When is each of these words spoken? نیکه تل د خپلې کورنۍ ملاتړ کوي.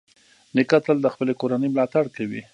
نیکه 0.55 0.77
تل 0.85 0.97
د 1.01 1.07
خپلې 1.13 1.33
کورنۍ 1.41 1.69
ملاتړ 1.73 2.05
کوي. 2.15 2.41